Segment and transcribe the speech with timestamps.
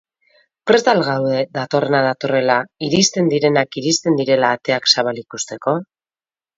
[0.69, 2.57] Prest al gaude datorrena datorrela,
[2.89, 5.81] iristen direnak iristen direla ateak zabalik uzteko?